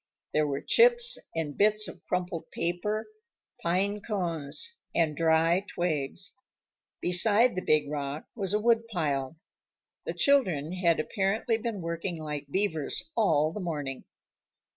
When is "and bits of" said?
1.35-2.01